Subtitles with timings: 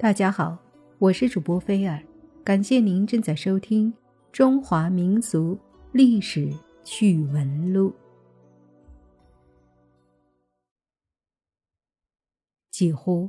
[0.00, 0.56] 大家好，
[1.00, 2.00] 我是主播菲尔，
[2.44, 3.92] 感谢您正在收听
[4.30, 5.58] 《中华民俗
[5.90, 6.52] 历史
[6.84, 7.90] 趣闻录》。
[12.70, 13.28] 几乎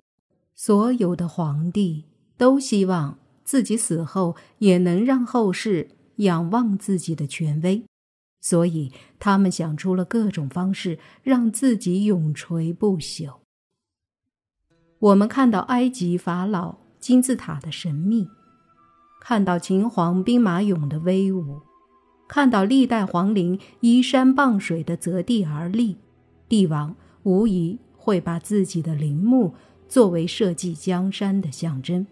[0.53, 2.05] 所有的皇帝
[2.37, 7.83] 都希望自己死后也能让后世仰望自己的权威，
[8.41, 13.38] 所以他们想出了各种方式让自己永垂不朽。
[14.99, 18.27] 我们看到埃及法老金字塔的神秘，
[19.21, 21.61] 看到秦皇兵马俑的威武，
[22.27, 25.95] 看到历代皇陵依山傍水的择地而立，
[26.49, 29.53] 帝王无疑会把自己的陵墓
[29.87, 32.05] 作为社稷江山的象征。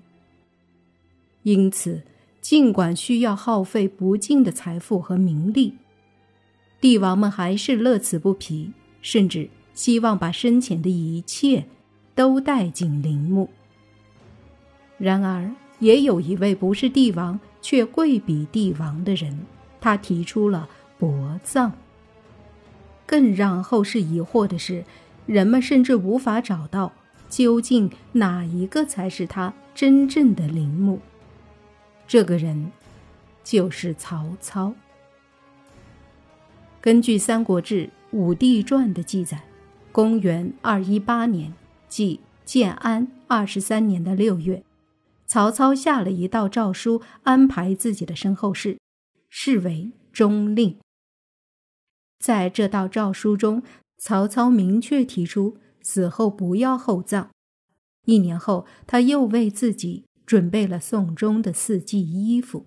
[1.44, 2.04] 因此，
[2.40, 5.74] 尽管需要耗费不尽的财富和名利，
[6.80, 11.66] 帝王们还是乐此不疲，甚至希望把生前的一切。
[12.18, 13.48] 都带进陵墓。
[14.98, 19.46] 然而，也有一位不是帝王却贵比帝王的人，
[19.80, 21.72] 他提出了薄葬。
[23.06, 24.84] 更让后世疑惑的是，
[25.28, 26.92] 人们甚至无法找到
[27.30, 31.00] 究竟哪一个才是他真正的陵墓。
[32.08, 32.72] 这个人，
[33.44, 34.74] 就是曹操。
[36.82, 39.44] 根据《三国志·武帝传》的记载，
[39.92, 41.54] 公元二一八年。
[41.90, 44.64] 即建安二十三年的六月，
[45.26, 48.78] 曹操下了一道诏书，安排自己的身后事，
[49.30, 50.78] 视为中令。
[52.20, 53.62] 在这道诏书中，
[53.98, 57.30] 曹操明确提出死后不要厚葬。
[58.06, 62.66] 一年后，他又为自己准备了送终的四季衣服。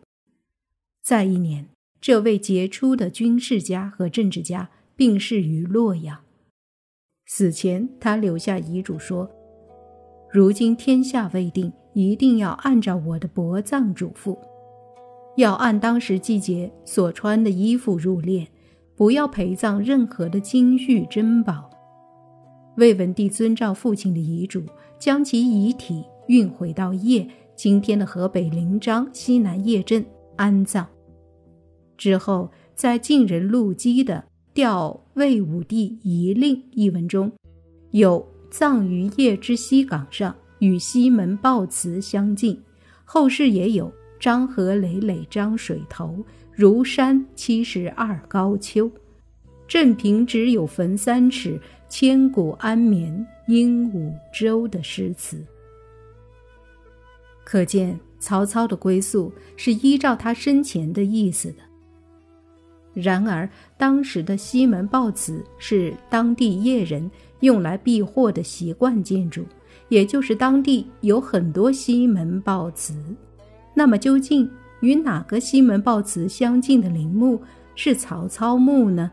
[1.03, 1.67] 再一年，
[2.01, 6.23] 这位杰出的军事家和政治家病逝于洛阳。
[7.33, 9.31] 死前，他留下遗嘱说
[10.33, 14.37] ：“如今天下未定，一定要按照我的薄葬嘱咐，
[15.37, 18.49] 要按当时季节所穿的衣服入殓，
[18.97, 21.71] 不要陪葬任何的金玉珍宝。”
[22.77, 24.65] 魏文帝遵照父亲的遗嘱，
[24.99, 30.05] 将其遗体运回到邺（今天的河北临漳西南邺镇）
[30.35, 30.85] 安葬。
[31.97, 34.30] 之后，在晋人陆机的。
[34.61, 37.33] 调魏武帝遗令一文中，
[37.93, 42.61] 有葬于邺之西岗上，与西门豹祠相近。
[43.07, 46.23] 后世也有漳河累累漳水头，
[46.53, 48.93] 如山七十二高丘。
[49.67, 55.43] 镇平只有坟三尺，千古安眠鹦鹉洲的诗词。
[57.45, 61.70] 可见曹操的归宿是依照他生前的意思的。
[62.93, 67.09] 然而，当时的西门豹祠是当地邺人
[67.41, 69.45] 用来避祸的习惯建筑，
[69.89, 72.95] 也就是当地有很多西门豹祠。
[73.75, 77.41] 那么，究竟与哪个西门豹祠相近的陵墓
[77.77, 79.11] 是曹操墓呢？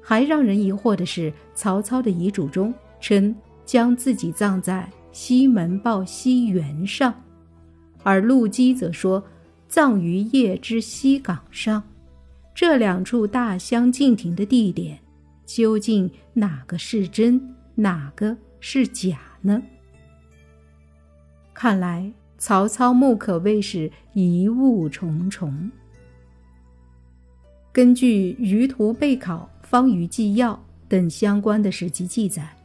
[0.00, 3.36] 还让人疑惑的是，曹操的遗嘱中称
[3.66, 7.14] 将自己葬在西门豹西园上，
[8.02, 9.22] 而陆机则说
[9.68, 11.82] 葬于邺之西岗上。
[12.54, 14.98] 这两处大相径庭的地点，
[15.46, 19.62] 究竟哪个是真，哪个是假呢？
[21.54, 25.70] 看来曹操墓可谓是疑雾重重。
[27.72, 30.54] 根据《舆图备考》《方舆纪要》
[30.88, 32.56] 等相关的史籍记载，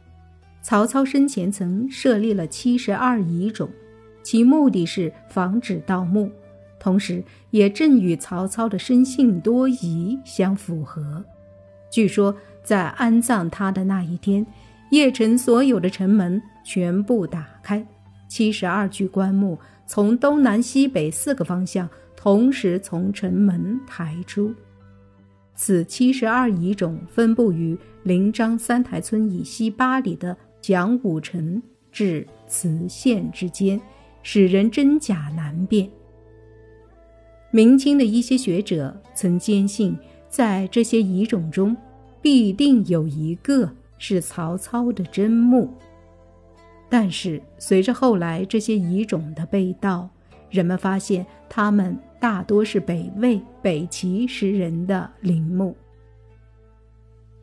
[0.62, 3.70] 曹操生前曾设立了七十二遗冢，
[4.22, 6.30] 其目的是防止盗墓。
[6.86, 7.20] 同时，
[7.50, 11.24] 也正与曹操的生性多疑相符合。
[11.90, 12.32] 据说，
[12.62, 14.46] 在安葬他的那一天，
[14.92, 17.84] 邺城所有的城门全部打开，
[18.28, 24.54] 七十二具棺木从东南西北四个方向同时从城门抬出。
[25.56, 31.60] 此七十二遗冢分布于临漳三台村以西八里的蒋武城
[31.90, 33.80] 至磁县之间，
[34.22, 35.90] 使人真假难辨。
[37.50, 39.96] 明清的一些学者曾坚信，
[40.28, 41.76] 在这些遗冢中，
[42.20, 45.72] 必定有一个是曹操的真墓。
[46.88, 50.08] 但是，随着后来这些遗冢的被盗，
[50.50, 55.76] 人们发现他们大多是北魏、北齐时人的陵墓。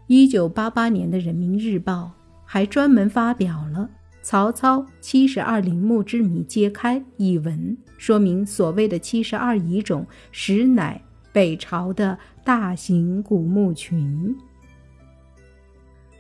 [0.08, 2.12] 一九八八年的《人民日报》
[2.46, 3.90] 还专门发表了。
[4.24, 11.00] 曹操七十二陵墓之谜揭开一文，说明所谓的七十二遗冢实乃
[11.34, 14.34] 北朝的大型古墓群。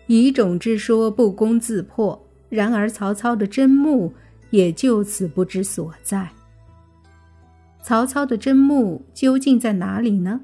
[0.08, 4.14] 遗冢之说不攻自破，然而曹操的真墓
[4.50, 6.30] 也就此不知所在。
[7.82, 10.42] 曹操的真墓究竟在哪里呢？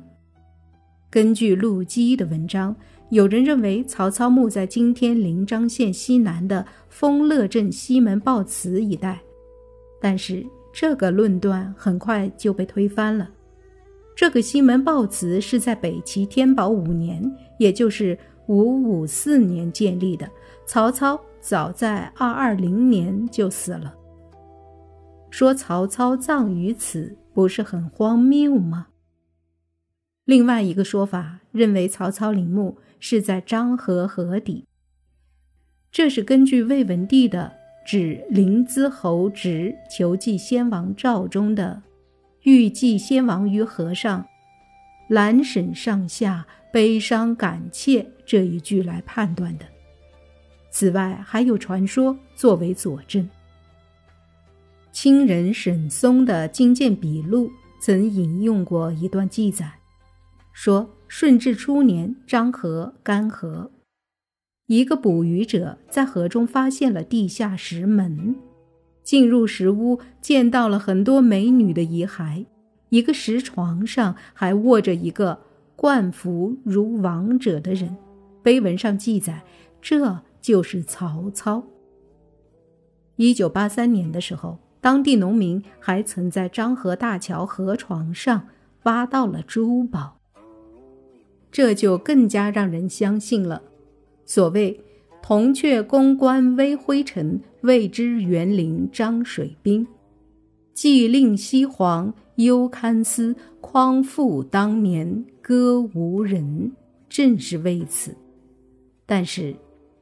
[1.10, 2.74] 根据陆机的文章，
[3.10, 9.20] 有人认为曹操墓在今天临漳县西南的丰乐镇西门豹祠一带，
[10.00, 13.30] 但是这个论断很快就被推翻了。
[14.16, 17.24] 这个西门豹祠是在北齐天宝五年，
[17.58, 18.18] 也就是
[18.48, 20.30] 五五四年建立的。
[20.66, 23.96] 曹操早在二二零年就死了。
[25.32, 28.88] 说曹操葬于此，不是很荒谬吗？
[30.30, 34.68] 另外一个说法认为曹操陵墓是在漳河河底，
[35.92, 37.52] 这是根据魏文帝的
[37.90, 41.82] 《指临淄侯直求祭先王诏》中的。
[42.44, 44.24] 欲祭先王于河上，
[45.08, 49.66] 兰沈上下悲伤感切这一句来判断的。
[50.70, 53.28] 此外，还有传说作为佐证。
[54.92, 57.48] 清人沈嵩的《金鉴笔录》
[57.82, 59.79] 曾引用过一段记载，
[60.62, 63.70] 说顺治初年，漳河干涸，
[64.66, 68.36] 一个捕鱼者在河中发现了地下石门。
[69.02, 72.46] 进入石屋，见到了很多美女的遗骸，
[72.90, 75.40] 一个石床上还卧着一个
[75.78, 77.96] 冠服如王者的人，
[78.44, 79.42] 碑文上记载，
[79.82, 81.64] 这就是曹操。
[83.16, 88.50] 一九八三年的时候，当地农民还曾在漳河大桥河床上
[88.84, 90.19] 挖到了珠宝，
[91.52, 93.62] 这就更加让人相信了，
[94.26, 94.80] 所谓。
[95.22, 99.86] 铜雀宫关微灰尘，未知园林张水滨。
[100.74, 106.72] 既令西皇忧堪思，匡复当年歌无人，
[107.10, 108.16] 正是为此。
[109.06, 109.54] 但是，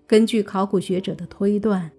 [0.05, 1.91] 根据考古学者的推断，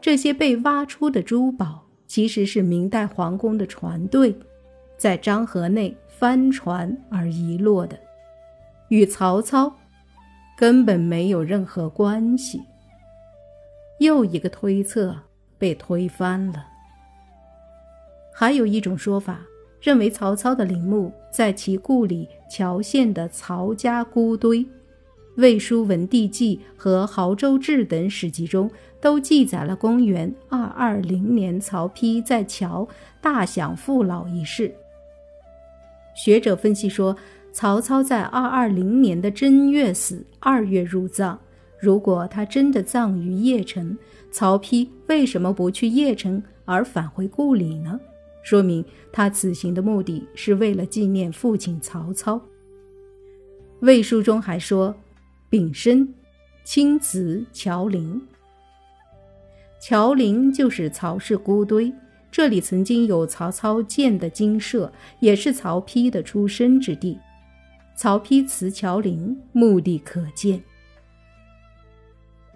[0.00, 4.32] 这些被挖出的珠宝其实是明代皇宫的船队
[4.96, 7.98] 在漳河内翻船而遗落的，
[8.90, 9.74] 与曹操。
[10.58, 12.62] 根本没有任何关系。
[13.98, 15.16] 又一个推测
[15.56, 16.66] 被推翻了。
[18.30, 19.40] 还有一种说法
[19.80, 24.58] 认为，曹操的陵墓在其故里谯县的曹家孤堆，
[25.36, 28.70] 《魏书·文帝纪》和《亳州志》等史籍中
[29.00, 32.86] 都记载了公元二二零年曹丕在谯
[33.22, 34.74] 大享父老一事。
[36.14, 37.16] 学者分析说。
[37.52, 41.38] 曹操在二二零年的正月死，二月入葬。
[41.80, 43.96] 如果他真的葬于邺城，
[44.30, 47.98] 曹丕为什么不去邺城而返回故里呢？
[48.42, 52.40] 说明他此行的目的是为了纪念父亲曹操。
[53.80, 54.94] 魏书中还说
[55.50, 56.14] ：“丙申，
[56.64, 58.20] 青瓷乔陵。
[59.80, 61.92] 乔陵就是曹氏孤堆，
[62.30, 67.18] 这里曾经有曹操建的精舍，也是曹丕的出生之地。”
[68.00, 70.58] 曹丕祠乔陵，目的可见。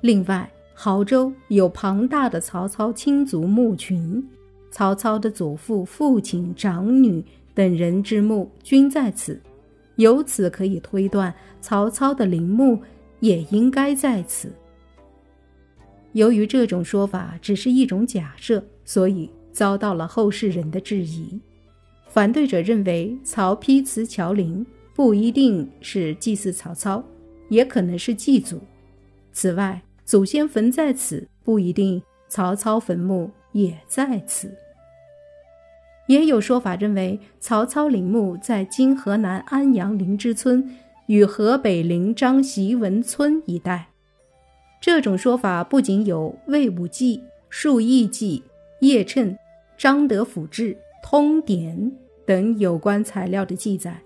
[0.01, 4.27] 另外，亳州有庞大的曹操亲族墓群，
[4.71, 9.39] 曹操的祖父、父亲、长女等人之墓均在此，
[9.97, 12.81] 由此可以推断，曹操的陵墓
[13.21, 14.51] 也应该在此。
[16.13, 21.39] 由于这种说法只是一种假设，所以遭到了后世人的质疑。
[22.09, 24.65] 反对者认为，曹丕祠乔陵。
[24.95, 27.03] 不一定是祭祀曹操，
[27.49, 28.61] 也可能是祭祖。
[29.33, 34.49] 此外，祖先坟在此，不一定曹操坟墓也在此。
[36.07, 43.89] 也有说法认为，曹操陵墓在今河南安阳灵芝村与河北临漳习文村一带。
[44.81, 47.17] 这种说法不仅有《魏武纪》
[47.49, 48.39] 《述异纪》
[48.87, 49.25] 《叶谶》
[49.79, 51.77] 《张德府志》《通典》
[52.27, 53.99] 等有关材料的记载。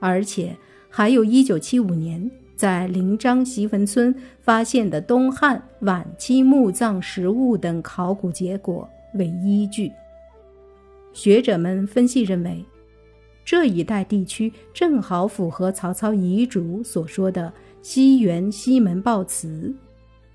[0.00, 0.56] 而且，
[0.88, 9.92] 还有一九七五年在临漳习文村发现的东汉晚期墓葬实物等考古结果为依据。
[11.12, 12.64] 学者们分析认为，
[13.44, 17.52] 这一带地区正好符合曹操遗嘱所说的
[17.82, 19.74] 西园西门豹祠，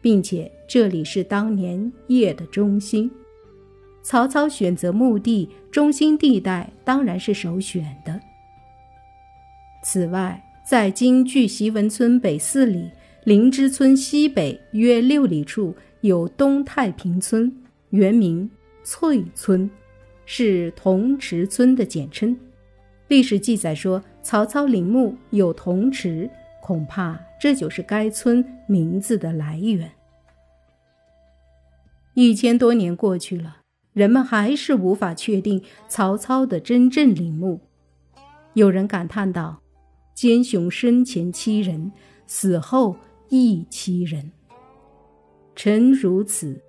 [0.01, 3.10] 并且这里是当年邺的中心。
[4.03, 8.19] 曹操选择墓地中心地带，当然是首选的。
[9.86, 12.89] 此外，在今巨席文村北四里、
[13.24, 17.56] 灵芝村西北约六里处，有东太平村，
[17.92, 18.50] 原名
[18.84, 19.70] 翠村，
[20.25, 22.36] 是铜池村的简称。
[23.10, 26.27] 历史记载说，曹操陵墓有铜池，
[26.63, 29.92] 恐怕这就是该村名字的来源。
[32.15, 33.58] 一千多年过去了，
[33.94, 37.62] 人们还是无法确定曹操的真正陵墓。
[38.54, 39.62] 有人感叹道
[40.15, 41.91] ：“奸雄生前欺人，
[42.25, 42.95] 死后
[43.29, 44.31] 亦欺人。”
[45.55, 46.60] 臣如此，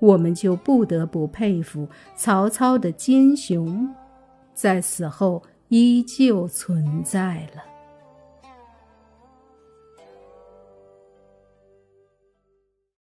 [0.00, 3.92] 我们就不得不佩服曹操的奸雄，
[4.54, 7.69] 在死后依旧存在了。